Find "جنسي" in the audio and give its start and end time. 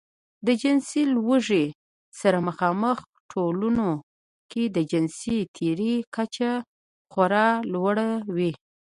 0.61-1.01, 4.91-5.37